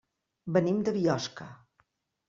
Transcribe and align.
Venim 0.55 0.81
de 0.89 0.95
Biosca. 0.97 1.51